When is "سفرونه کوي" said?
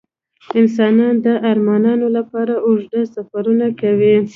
3.13-4.15